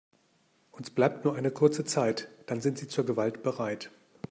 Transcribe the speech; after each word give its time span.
Uns 0.71 0.89
bleibt 0.89 1.25
nur 1.25 1.35
eine 1.35 1.51
kurze 1.51 1.85
Zeit, 1.85 2.27
dann 2.47 2.59
sind 2.59 2.79
sie 2.79 2.87
zur 2.87 3.05
Gewalt 3.05 3.43
bereit. 3.43 3.91